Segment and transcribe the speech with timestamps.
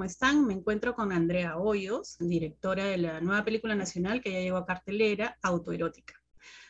[0.00, 0.46] ¿cómo están?
[0.46, 4.64] Me encuentro con Andrea Hoyos, directora de la nueva película nacional que ya llegó a
[4.64, 6.14] cartelera, Autoerótica.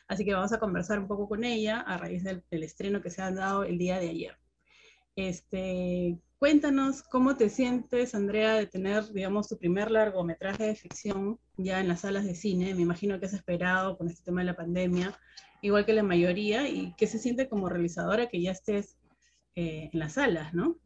[0.08, 3.22] Así que vamos a conversar un poco con ella a raíz del, estreno que se
[3.22, 4.36] ha dado el día de ayer.
[5.14, 11.78] Este, cuéntanos cómo te sientes, Andrea, de tener, digamos, tu primer largometraje de ficción ya
[11.78, 12.74] en las salas de cine.
[12.74, 15.16] Me imagino que has esperado con este tema de la pandemia,
[15.62, 18.98] igual que la mayoría, y qué se siente como realizadora que ya estés
[19.54, 20.80] eh, en las salas, ¿no?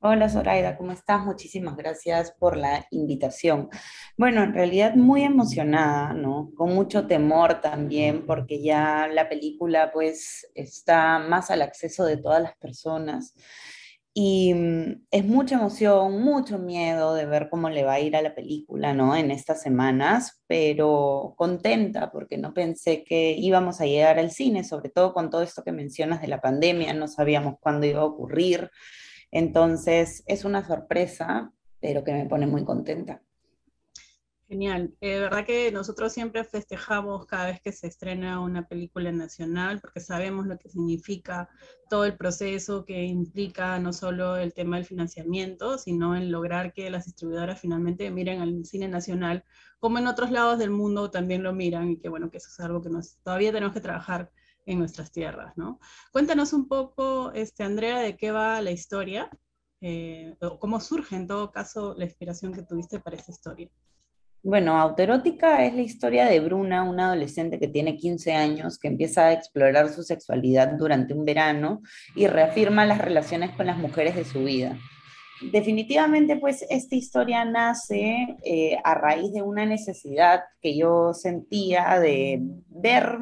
[0.00, 1.24] Hola Zoraida, ¿cómo estás?
[1.24, 3.70] Muchísimas gracias por la invitación.
[4.18, 6.52] Bueno, en realidad muy emocionada, ¿no?
[6.54, 12.42] Con mucho temor también, porque ya la película pues está más al acceso de todas
[12.42, 13.34] las personas.
[14.12, 18.22] Y mm, es mucha emoción, mucho miedo de ver cómo le va a ir a
[18.22, 19.16] la película, ¿no?
[19.16, 24.90] En estas semanas, pero contenta porque no pensé que íbamos a llegar al cine, sobre
[24.90, 28.70] todo con todo esto que mencionas de la pandemia, no sabíamos cuándo iba a ocurrir.
[29.30, 33.22] Entonces, es una sorpresa, pero que me pone muy contenta.
[34.48, 34.94] Genial.
[35.00, 39.98] Eh, verdad que nosotros siempre festejamos cada vez que se estrena una película nacional, porque
[39.98, 41.48] sabemos lo que significa
[41.90, 46.88] todo el proceso que implica no solo el tema del financiamiento, sino en lograr que
[46.90, 49.42] las distribuidoras finalmente miren al cine nacional,
[49.80, 52.60] como en otros lados del mundo también lo miran, y que bueno, que eso es
[52.60, 54.30] algo que nos, todavía tenemos que trabajar
[54.66, 55.80] en nuestras tierras, ¿no?
[56.12, 59.30] Cuéntanos un poco, este, Andrea, de qué va la historia,
[59.80, 63.70] eh, o cómo surge en todo caso la inspiración que tuviste para esta historia.
[64.42, 69.26] Bueno, Autoerótica es la historia de Bruna, una adolescente que tiene 15 años, que empieza
[69.26, 71.82] a explorar su sexualidad durante un verano
[72.14, 74.78] y reafirma las relaciones con las mujeres de su vida.
[75.40, 82.40] Definitivamente, pues esta historia nace eh, a raíz de una necesidad que yo sentía de
[82.68, 83.18] ver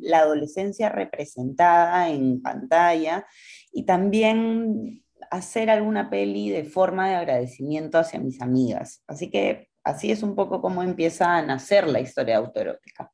[0.00, 3.26] la adolescencia representada en pantalla
[3.72, 9.02] y también hacer alguna peli de forma de agradecimiento hacia mis amigas.
[9.06, 13.12] Así que así es un poco como empieza a nacer la historia autoerótica.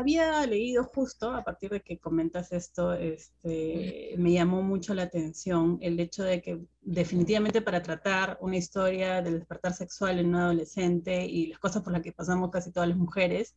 [0.00, 5.76] Había leído justo, a partir de que comentas esto, este, me llamó mucho la atención
[5.82, 11.26] el hecho de que definitivamente para tratar una historia del despertar sexual en un adolescente
[11.26, 13.54] y las cosas por las que pasamos casi todas las mujeres,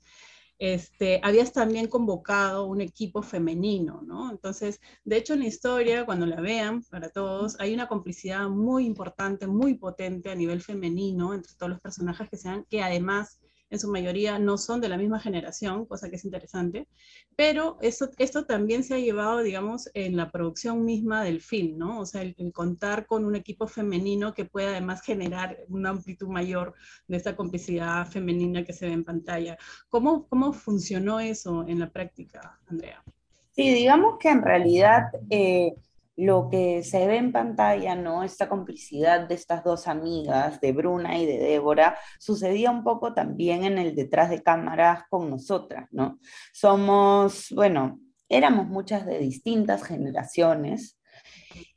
[0.59, 4.29] este, habías también convocado un equipo femenino, ¿no?
[4.29, 8.85] Entonces, de hecho, en la historia, cuando la vean, para todos, hay una complicidad muy
[8.85, 13.79] importante, muy potente a nivel femenino entre todos los personajes que sean, que además en
[13.79, 16.87] su mayoría no son de la misma generación, cosa que es interesante,
[17.35, 21.99] pero eso, esto también se ha llevado, digamos, en la producción misma del film, ¿no?
[21.99, 26.75] O sea, el, contar con un equipo femenino que pueda además generar una amplitud mayor
[27.07, 29.57] de esta complicidad femenina que se ve en pantalla.
[29.89, 33.03] ¿Cómo, cómo funcionó eso en la práctica, Andrea?
[33.51, 35.03] Sí, digamos que en realidad...
[35.29, 35.73] Eh,
[36.15, 38.23] lo que se ve en pantalla, ¿no?
[38.23, 43.63] Esta complicidad de estas dos amigas, de Bruna y de Débora, sucedía un poco también
[43.63, 46.19] en el detrás de cámaras con nosotras, ¿no?
[46.53, 50.99] Somos, bueno, éramos muchas de distintas generaciones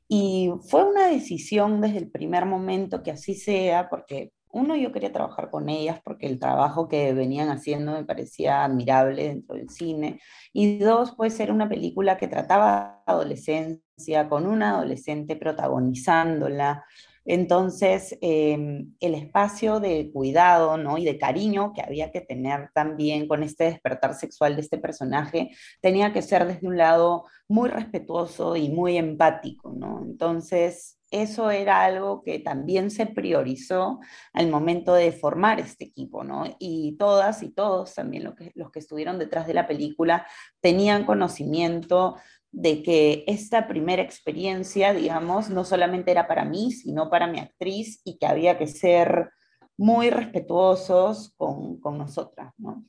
[0.09, 5.13] y fue una decisión desde el primer momento que así sea, porque uno, yo quería
[5.13, 10.19] trabajar con ellas porque el trabajo que venían haciendo me parecía admirable dentro del cine.
[10.53, 16.85] Y dos, pues ser una película que trataba adolescencia, con una adolescente protagonizándola.
[17.27, 20.97] Entonces, em, el espacio de cuidado ¿no?
[20.97, 25.51] y de cariño que había que tener también con este despertar sexual de este personaje
[25.83, 29.73] tenía que ser desde un lado muy respetuoso y muy empático.
[29.77, 30.03] ¿no?
[30.03, 34.01] Entonces, eso era algo que también se priorizó
[34.33, 36.45] al momento de formar este equipo, ¿no?
[36.59, 40.27] Y todas y todos, también los que, estuvieron detrás de la película,
[40.61, 42.17] tenían conocimiento
[42.51, 48.01] de que esta primera experiencia, digamos, no solamente era para mí, sino para mi actriz
[48.05, 49.31] y que había que ser
[49.77, 52.85] muy respetuosos con, con nosotras, ¿no?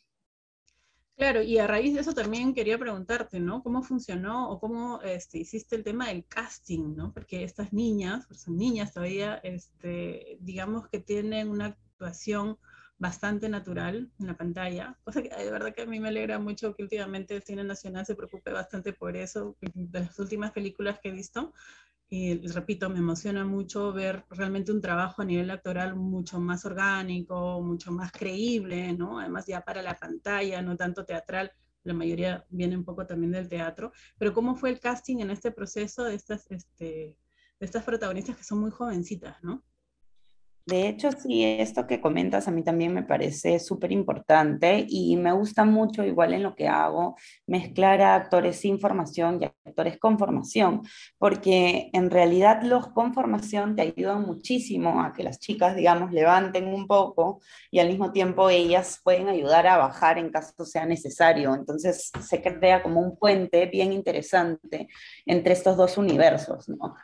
[1.18, 3.64] Claro, y a raíz de eso también quería preguntarte, ¿no?
[3.64, 7.12] ¿Cómo funcionó o cómo este, hiciste el tema del casting, ¿no?
[7.12, 12.60] Porque estas niñas, pues son niñas todavía, este, digamos que tienen una actuación
[13.00, 16.76] bastante natural en la pantalla, cosa que de verdad que a mí me alegra mucho
[16.76, 21.10] que últimamente el cine nacional se preocupe bastante por eso, de las últimas películas que
[21.10, 21.52] he visto,
[22.10, 27.62] y repito, me emociona mucho ver realmente un trabajo a nivel actoral mucho más orgánico,
[27.62, 29.20] mucho más creíble, ¿no?
[29.20, 31.52] Además ya para la pantalla, no tanto teatral,
[31.84, 35.52] la mayoría viene un poco también del teatro, pero ¿cómo fue el casting en este
[35.52, 37.18] proceso de estas, este,
[37.60, 39.64] de estas protagonistas que son muy jovencitas, ¿no?
[40.68, 45.32] De hecho, sí, esto que comentas a mí también me parece súper importante y me
[45.32, 47.16] gusta mucho, igual en lo que hago,
[47.46, 50.82] mezclar a actores sin formación y actores con formación,
[51.18, 56.68] porque en realidad los con formación te ayudan muchísimo a que las chicas, digamos, levanten
[56.68, 57.40] un poco
[57.72, 61.56] y al mismo tiempo ellas pueden ayudar a bajar en caso sea necesario.
[61.56, 64.90] Entonces se crea como un puente bien interesante
[65.26, 66.96] entre estos dos universos, ¿no?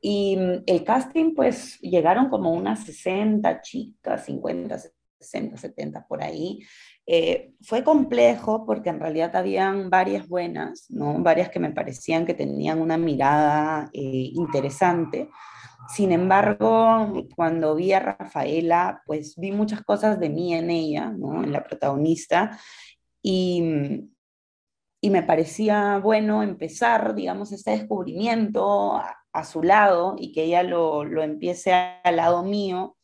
[0.00, 4.78] Y mm, el casting, pues llegaron como unas 60 chicas, 50,
[5.20, 6.60] 60, 70 por ahí.
[7.06, 11.18] Eh, fue complejo porque en realidad habían varias buenas, ¿no?
[11.18, 15.28] varias que me parecían que tenían una mirada eh, interesante.
[15.88, 21.42] Sin embargo, cuando vi a Rafaela, pues vi muchas cosas de mí en ella, ¿no?
[21.42, 22.56] en la protagonista,
[23.22, 24.10] y, mm,
[25.00, 29.00] y me parecía bueno empezar, digamos, este descubrimiento
[29.32, 32.96] a su lado y que ella lo, lo empiece al lado mío.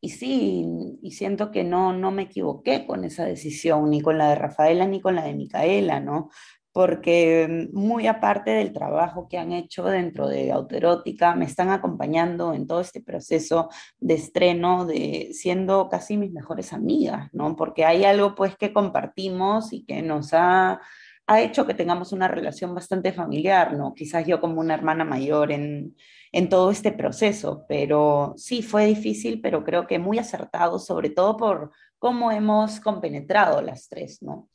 [0.00, 0.66] Y sí,
[1.02, 4.86] y siento que no, no me equivoqué con esa decisión, ni con la de Rafaela
[4.86, 6.30] ni con la de Micaela, ¿no?
[6.72, 12.66] Porque muy aparte del trabajo que han hecho dentro de Autoerótica, me están acompañando en
[12.66, 17.56] todo este proceso de estreno, de siendo casi mis mejores amigas, ¿no?
[17.56, 20.80] Porque hay algo pues que compartimos y que nos ha
[21.26, 23.94] ha hecho que tengamos una relación bastante familiar, ¿no?
[23.94, 25.96] Quizás yo como una hermana mayor en,
[26.32, 31.36] en todo este proceso, pero sí fue difícil, pero creo que muy acertado, sobre todo
[31.36, 34.48] por cómo hemos compenetrado las tres, ¿no?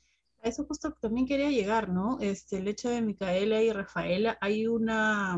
[0.44, 2.18] A eso justo también quería llegar, ¿no?
[2.22, 5.38] Este, el hecho de Micaela y Rafaela, hay una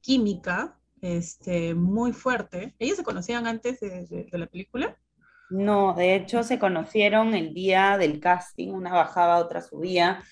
[0.00, 2.74] química este, muy fuerte.
[2.78, 4.96] ¿Ellos se conocían antes de, de la película?
[5.50, 10.22] No, de hecho se conocieron el día del casting, una bajaba, otra subía.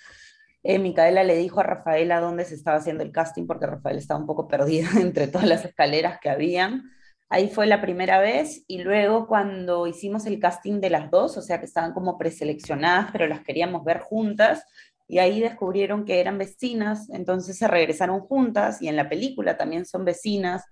[0.62, 4.20] Eh, Micaela le dijo a Rafaela dónde se estaba haciendo el casting porque Rafaela estaba
[4.20, 6.90] un poco perdida entre todas las escaleras que habían.
[7.31, 11.43] Ahí fue la primera vez y luego cuando hicimos el casting de las dos, o
[11.43, 14.64] sea que estaban como preseleccionadas, pero las queríamos ver juntas,
[15.08, 19.87] y ahí descubrieron que eran vecinas, entonces se regresaron juntas y en la película también
[19.87, 20.64] son vecinas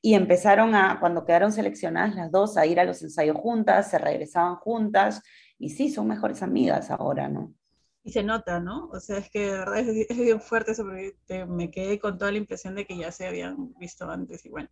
[0.00, 3.98] y empezaron a, cuando quedaron seleccionadas las dos, a ir a los ensayos juntas, se
[3.98, 5.22] regresaban juntas
[5.58, 7.54] y sí, son mejores amigas ahora, ¿no?
[8.04, 8.88] Y se nota, ¿no?
[8.92, 11.14] O sea, es que de verdad es, bien fuerte porque
[11.46, 14.68] me quedé con toda la impresión de que ya se habían visto antes y bueno.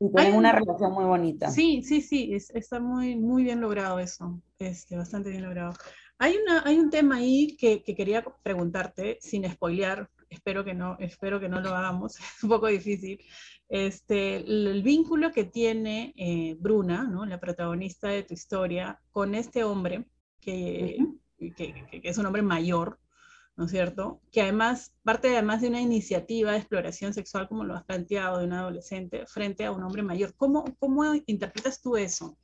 [0.00, 1.50] Y tienen una relación muy bonita.
[1.50, 5.74] Sí, sí, sí, está muy, muy bien logrado eso, este, bastante bien logrado.
[6.18, 10.96] Hay, una, hay un tema ahí que, que quería preguntarte, sin spoilear, espero que no,
[10.98, 13.20] espero que no lo hagamos, es un poco difícil.
[13.68, 17.24] Este, el, vínculo que tiene eh, Bruna, ¿no?
[17.24, 20.06] la protagonista de tu historia, con este hombre
[20.40, 20.98] que,
[21.50, 22.98] que, es un hombre mayor,
[23.56, 24.20] ¿no es cierto?
[24.30, 28.46] Que además parte además de una iniciativa de exploración sexual, como lo has planteado, de
[28.46, 30.34] un adolescente frente a un hombre mayor.
[30.36, 32.38] ¿Cómo, cómo interpretas tú eso?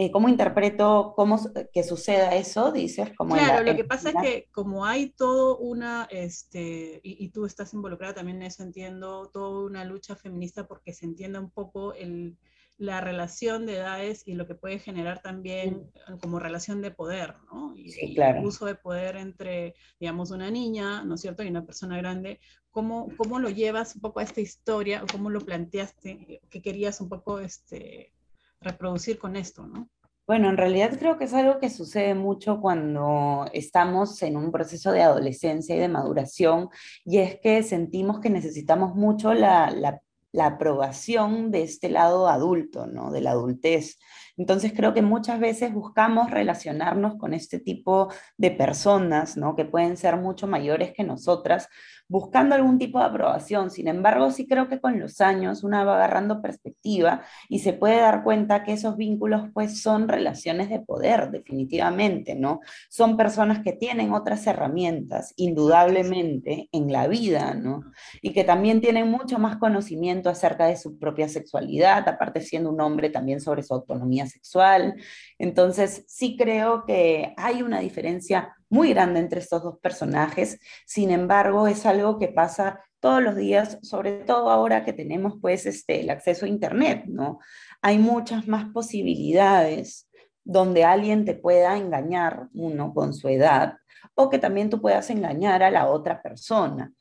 [0.00, 1.40] Eh, ¿Cómo interpreto cómo
[1.72, 2.70] que suceda eso?
[2.70, 7.30] Dices, como claro, lo que pasa es que como hay todo una, este, y, y,
[7.30, 11.50] tú estás involucrada también en eso, entiendo, toda una lucha feminista porque se entienda un
[11.50, 12.38] poco el,
[12.78, 15.90] la relación de edades y lo que puede generar también
[16.22, 17.74] como relación de poder, ¿no?
[17.76, 18.38] Y, sí, claro.
[18.38, 22.40] el uso de poder entre, digamos, una niña, ¿no es cierto?, y una persona grande.
[22.70, 27.00] ¿Cómo, cómo lo llevas un poco a esta historia o cómo lo planteaste, qué querías
[27.00, 28.12] un poco este,
[28.60, 29.90] reproducir con esto, ¿no?
[30.28, 34.92] Bueno, en realidad creo que es algo que sucede mucho cuando estamos en un proceso
[34.92, 36.68] de adolescencia y de maduración,
[37.04, 40.02] y es que sentimos que necesitamos mucho la, la
[40.32, 43.10] la aprobación de este lado adulto, ¿no?
[43.10, 43.98] De la adultez.
[44.36, 49.56] Entonces creo que muchas veces buscamos relacionarnos con este tipo de personas, ¿no?
[49.56, 51.68] Que pueden ser mucho mayores que nosotras,
[52.08, 53.70] buscando algún tipo de aprobación.
[53.70, 58.00] Sin embargo, sí creo que con los años una va agarrando perspectiva y se puede
[58.00, 62.60] dar cuenta que esos vínculos pues son relaciones de poder, definitivamente, ¿no?
[62.88, 67.82] Son personas que tienen otras herramientas, indudablemente, en la vida, ¿no?
[68.22, 72.80] Y que también tienen mucho más conocimiento acerca de su propia sexualidad, aparte siendo un
[72.80, 74.94] hombre también sobre su autonomía sexual.
[75.38, 80.58] Entonces, sí creo que hay una diferencia muy grande entre estos dos personajes.
[80.86, 85.66] Sin embargo, es algo que pasa todos los días, sobre todo ahora que tenemos pues
[85.66, 87.38] este, el acceso a Internet, ¿no?
[87.80, 90.08] Hay muchas más posibilidades
[90.44, 93.76] donde alguien te pueda engañar, uno, con su edad,
[94.14, 96.92] o que también tú puedas engañar a la otra persona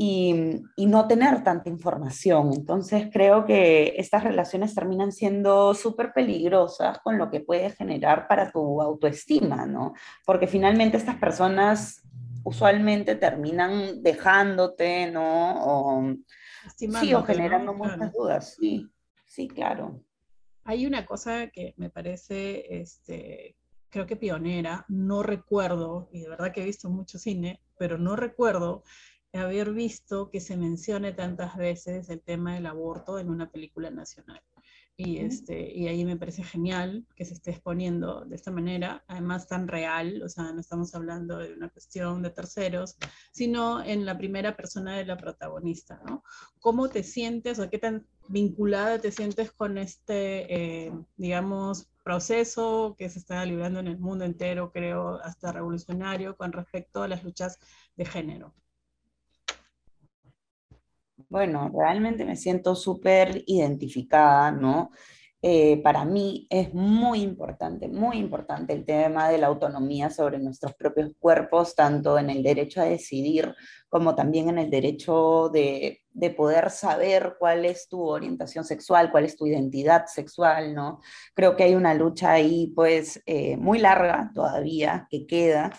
[0.00, 2.52] y, no tener tanta información.
[2.52, 8.52] Entonces creo que estas relaciones terminan siendo súper peligrosas con lo que puede generar para
[8.52, 9.94] tu autoestima, ¿no?
[10.24, 12.02] Porque finalmente estas personas
[12.44, 15.64] usualmente terminan dejándote, ¿no?
[15.66, 16.14] O,
[16.76, 18.88] sí, o generando muchas dudas, sí,
[19.26, 20.00] sí, claro.
[20.62, 23.56] hay una cosa que me parece, este,
[23.88, 28.14] creo que pionera, no recuerdo, y de verdad que he visto mucho cine, pero no
[28.14, 28.84] recuerdo
[29.38, 34.42] haber visto que se mencione tantas veces el tema del aborto en una película nacional.
[35.00, 39.46] Y, este, y ahí me parece genial que se esté exponiendo de esta manera, además
[39.46, 42.96] tan real, o sea, no estamos hablando de una cuestión de terceros,
[43.30, 46.24] sino en la primera persona de la protagonista, ¿no?
[46.58, 53.08] ¿Cómo te sientes o qué tan vinculada te sientes con este, eh, digamos, proceso que
[53.08, 57.60] se está librando en el mundo entero, creo, hasta revolucionario, con respecto a las luchas
[57.96, 58.52] de género?
[61.28, 64.90] Bueno, realmente me siento súper identificada, ¿no?
[65.40, 70.74] Eh, para mí es muy importante, muy importante el tema de la autonomía sobre nuestros
[70.74, 73.54] propios cuerpos, tanto en el derecho a decidir
[73.88, 76.02] como también en el derecho de,
[76.36, 81.00] poder saber cuál es tu orientación sexual, cuál es tu identidad sexual, ¿no?
[81.34, 85.70] Creo que hay una lucha ahí, pues, eh, muy larga todavía que queda,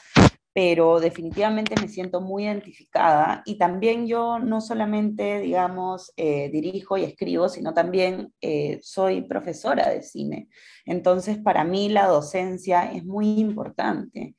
[0.53, 7.03] pero definitivamente me siento muy identificada y también yo no solamente, digamos, eh, dirijo y
[7.03, 10.49] escribo, sino también eh, soy profesora de cine.
[10.85, 14.35] Entonces, para mí la docencia es muy importante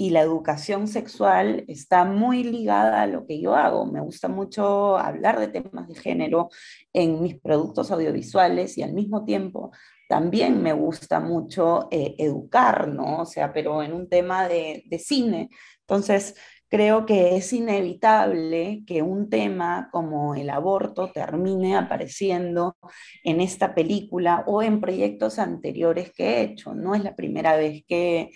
[0.00, 3.84] y la educación sexual está muy ligada a lo que yo hago.
[3.84, 6.50] Me gusta mucho hablar de temas de género
[6.92, 9.72] en mis productos audiovisuales y al mismo tiempo
[10.08, 13.20] también me gusta mucho eh, educar, ¿no?
[13.20, 15.50] O sea, pero en un tema de, cine.
[15.80, 16.34] Entonces,
[16.68, 22.76] creo que es inevitable que un tema como el aborto termine apareciendo
[23.22, 26.74] en esta película o en proyectos anteriores que he hecho.
[26.74, 28.30] No es la primera vez que,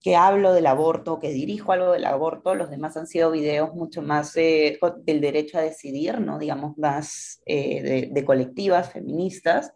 [0.00, 4.02] que hablo del aborto, que dirijo algo del aborto, los demás han sido videos mucho
[4.02, 6.38] más eh, del derecho a decidir, ¿no?
[6.38, 9.72] digamos, más eh, de colectivas feministas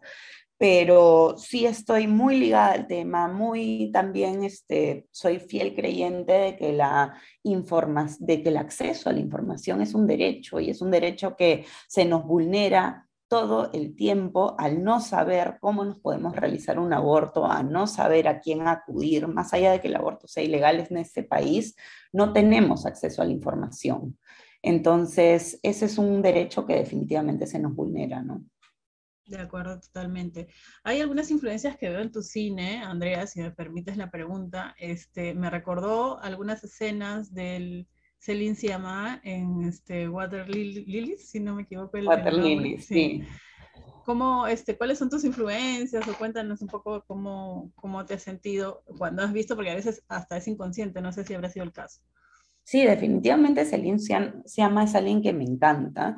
[0.57, 6.73] pero sí estoy muy ligada al tema, muy también este, soy fiel creyente de que,
[6.73, 11.35] la de que el acceso a la información es un derecho y es un derecho
[11.35, 16.93] que se nos vulnera todo el tiempo al no saber cómo nos podemos realizar un
[16.93, 20.85] aborto, a no saber a quién acudir, más allá de que el aborto sea ilegal
[20.87, 21.75] en este país,
[22.11, 24.19] no tenemos acceso a la información.
[24.61, 28.43] Entonces, ese es un derecho que definitivamente se nos vulnera, ¿no?
[29.25, 30.47] De acuerdo, totalmente.
[30.83, 34.75] Hay algunas influencias que veo en tu cine, Andrea, si me permites la pregunta.
[34.77, 37.87] Este, me recordó algunas escenas del
[38.19, 41.97] Celine Siama en este, Water Lilies, si no me equivoco.
[41.97, 43.23] El, Water Lilies, sí.
[44.05, 46.05] ¿Cómo, este, ¿Cuáles son tus influencias?
[46.07, 50.03] O cuéntanos un poco cómo, cómo te has sentido cuando has visto, porque a veces
[50.09, 52.01] hasta es inconsciente, no sé si habrá sido el caso.
[52.65, 53.99] Sí, definitivamente Celine
[54.45, 56.17] Siama es alguien que me encanta.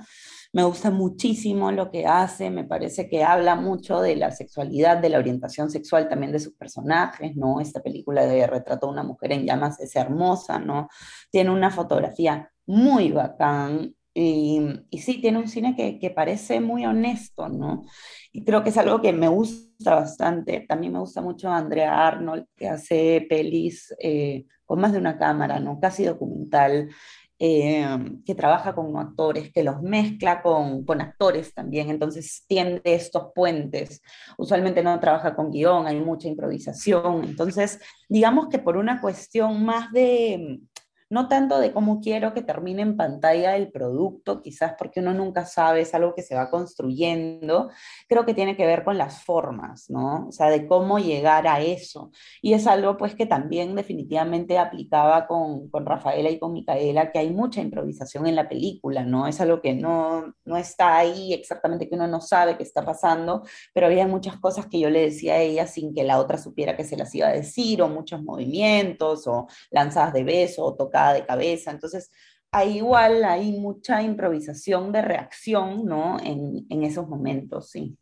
[0.53, 5.09] Me gusta muchísimo lo que hace, me parece que habla mucho de la sexualidad, de
[5.09, 7.59] la orientación sexual también de sus personajes, ¿no?
[7.59, 10.87] Esta película de Retrato a una mujer en llamas es hermosa, ¿no?
[11.31, 16.85] Tiene una fotografía muy bacán, y, y, sí, tiene un cine que, que, parece muy
[16.85, 17.83] honesto, ¿no?
[18.31, 20.61] Y creo que es algo que me gusta bastante.
[20.61, 25.59] También me gusta mucho Andrea Arnold, que hace pelis eh, con más de una cámara,
[25.59, 25.81] ¿no?
[25.81, 26.89] Casi documental,
[27.37, 27.85] eh,
[28.25, 34.01] que trabaja con actores, que los mezcla con, con, actores también, entonces tiende estos puentes.
[34.37, 39.91] Usualmente no trabaja con guion, hay mucha improvisación, entonces digamos que por una cuestión más
[39.91, 40.61] de
[41.09, 45.45] no tanto de cómo quiero que termine en pantalla el producto, quizás porque uno nunca
[45.45, 47.69] sabe, es algo que se va construyendo,
[48.07, 50.27] creo que tiene que ver con las formas, ¿no?
[50.27, 52.11] O sea, de cómo llegar a eso.
[52.41, 57.19] Y es algo pues que también definitivamente aplicaba con, con Rafaela y con Micaela, que
[57.19, 59.27] hay mucha improvisación en la película, ¿no?
[59.27, 63.43] Es algo que no, no está ahí exactamente, que uno no sabe qué está pasando,
[63.73, 66.75] pero había muchas cosas que yo le decía a ella sin que la otra supiera
[66.75, 71.04] que se las iba a decir, o muchos movimientos, o lanzadas de beso, o tocadas
[71.13, 71.71] de cabeza.
[71.71, 72.11] Entonces,
[72.51, 76.19] hay igual hay mucha improvisación de reacción, ¿no?
[76.21, 77.97] En, en esos momentos, sí.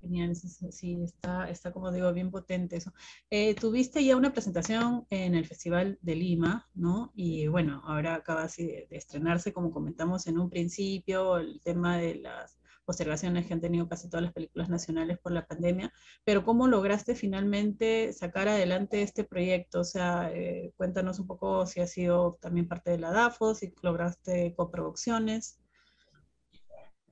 [0.00, 2.92] Genial, sí, está, está como digo, bien potente eso.
[3.28, 7.12] Eh, tuviste ya una presentación en el Festival de Lima, ¿no?
[7.14, 12.59] Y bueno, ahora acaba de estrenarse, como comentamos en un principio, el tema de las
[12.90, 15.92] postergaciones que han tenido casi todas las películas nacionales por la pandemia,
[16.24, 19.82] pero ¿cómo lograste finalmente sacar adelante este proyecto?
[19.82, 23.72] O sea, eh, cuéntanos un poco si ha sido también parte de la DAFO, si
[23.82, 25.60] lograste coproducciones.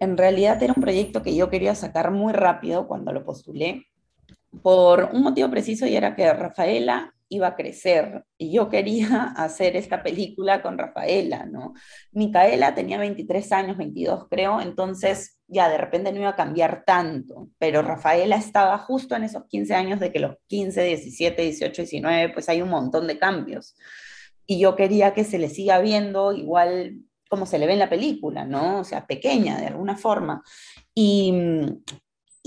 [0.00, 3.86] En realidad era un proyecto que yo quería sacar muy rápido cuando lo postulé,
[4.60, 9.76] por un motivo preciso y era que Rafaela iba a crecer y yo quería hacer
[9.76, 11.74] esta película con Rafaela, ¿no?
[12.12, 17.48] Micaela tenía 23 años, 22 creo, entonces ya de repente no iba a cambiar tanto,
[17.58, 22.32] pero Rafaela estaba justo en esos 15 años de que los 15, 17, 18, 19,
[22.32, 23.74] pues hay un montón de cambios.
[24.46, 27.90] Y yo quería que se le siga viendo igual como se le ve en la
[27.90, 28.80] película, ¿no?
[28.80, 30.42] O sea, pequeña de alguna forma.
[30.94, 31.32] Y,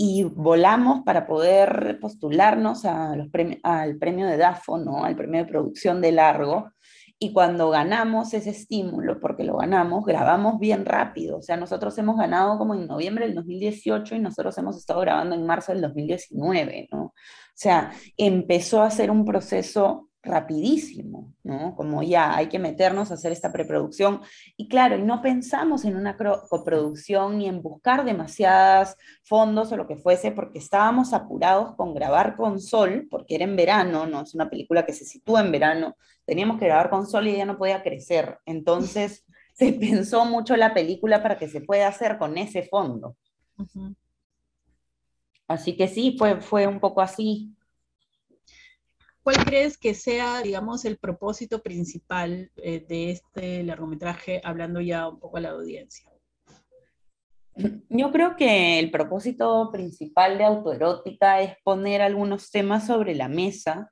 [0.03, 3.27] y volamos para poder postularnos a los
[3.61, 5.05] al premio de DAFO, ¿no?
[5.05, 6.71] Al premio de producción de largo.
[7.19, 11.37] Y cuando ganamos ese estímulo, porque lo ganamos, grabamos bien rápido.
[11.37, 15.35] O sea, nosotros hemos ganado como en noviembre del 2018 y nosotros hemos estado grabando
[15.35, 17.03] en marzo del 2019, ¿no?
[17.03, 17.13] O
[17.53, 21.75] sea, empezó a ser un proceso rapidísimo, ¿no?
[21.75, 24.21] Como ya hay que meternos a hacer esta preproducción.
[24.55, 29.87] Y claro, y no pensamos en una coproducción ni en buscar demasiadas fondos o lo
[29.87, 34.21] que fuese, porque estábamos apurados con grabar con sol, porque era en verano, ¿no?
[34.21, 35.95] Es una película que se sitúa en verano.
[36.25, 38.37] Teníamos que grabar con sol y ella no podía crecer.
[38.45, 43.15] Entonces se pensó mucho la película para que se pueda hacer con ese fondo.
[45.47, 47.55] Así que sí, fue, fue un poco así.
[49.23, 55.19] ¿Cuál crees que sea, digamos, el propósito principal eh, de este largometraje, hablando ya un
[55.19, 56.09] poco a la audiencia?
[57.89, 63.91] Yo creo que el propósito principal de autoerótica es poner algunos temas sobre la mesa,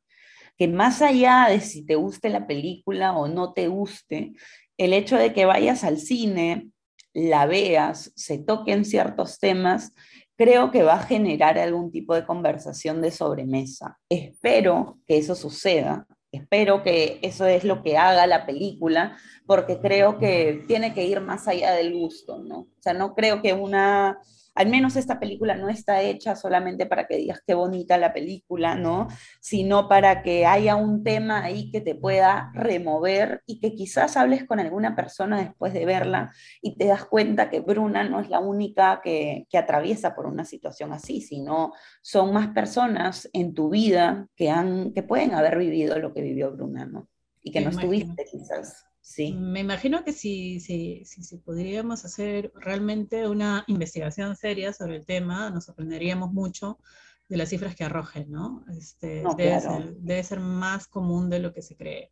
[0.58, 4.34] que más allá de si te guste la película o no te guste,
[4.78, 6.72] el hecho de que vayas al cine,
[7.14, 9.94] la veas, se toquen ciertos temas,
[10.40, 14.00] creo que va a generar algún tipo de conversación de sobremesa.
[14.08, 20.18] Espero que eso suceda, espero que eso es lo que haga la película, porque creo
[20.18, 22.60] que tiene que ir más allá del gusto, ¿no?
[22.60, 24.18] O sea, no creo que una
[24.60, 28.76] al menos esta película no está hecha solamente para que digas qué bonita la película,
[28.76, 29.08] ¿no?
[29.40, 34.44] Sino para que haya un tema ahí que te pueda remover y que quizás hables
[34.44, 38.40] con alguna persona después de verla y te das cuenta que Bruna no es la
[38.40, 44.50] única que, atraviesa por una situación así, sino son más personas en tu vida que,
[44.50, 47.08] han, que pueden haber vivido lo que vivió Bruna, ¿no?
[47.42, 48.89] Y que no estuviste quizás.
[49.18, 55.50] Me imagino que si, si, si, podríamos hacer realmente una investigación seria sobre el tema,
[55.50, 56.80] nos sorprenderíamos mucho
[57.28, 58.64] de las cifras que arrojen, ¿no?
[58.78, 62.12] Este, debe, ser, debe, ser, más común de lo que se cree.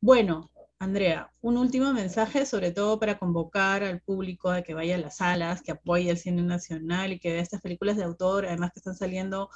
[0.00, 4.98] Bueno, Andrea, un último mensaje, sobre todo para convocar al público a que vaya a
[4.98, 8.72] las salas, que apoye el cine nacional y que vea estas películas de autor, además
[8.72, 9.50] que están saliendo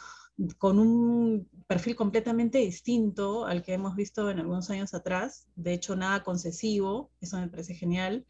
[0.59, 5.97] con un perfil completamente distinto al que hemos visto en algunos años atrás, de hecho
[5.97, 8.27] nada concesivo, eso me parece genial,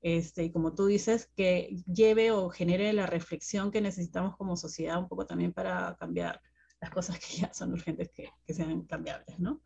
[0.00, 4.98] este, y como tú dices, que lleve o genere la reflexión que necesitamos como sociedad
[4.98, 6.40] un poco también para cambiar
[6.80, 9.62] las cosas que ya son urgentes que, que sean cambiables, ¿no?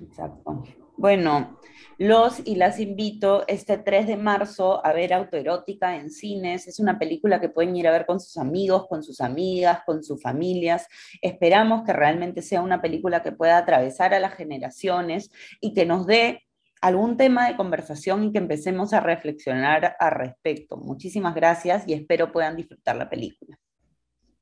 [0.00, 0.64] Exacto.
[0.96, 1.60] Bueno,
[1.98, 6.66] los y las invito este 3 de marzo a ver Autoerótica en cines.
[6.66, 10.02] Es una película que pueden ir a ver con sus amigos, con sus amigas, con
[10.02, 10.88] sus familias.
[11.22, 15.30] Esperamos que realmente sea una película que pueda atravesar a las generaciones
[15.60, 16.42] y que nos dé
[16.80, 20.76] algún tema de conversación y que empecemos a reflexionar al respecto.
[20.76, 23.58] Muchísimas gracias y espero puedan disfrutar la película.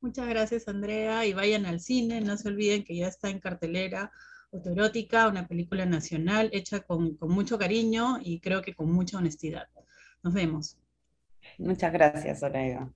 [0.01, 2.21] Muchas gracias, Andrea, y vayan al cine.
[2.21, 4.11] No se olviden que ya está en cartelera
[4.53, 9.69] Autoerótica, una película nacional hecha con, mucho cariño y creo que con mucha honestidad.
[10.23, 10.79] Nos vemos.
[11.59, 12.91] Muchas gracias, Orega.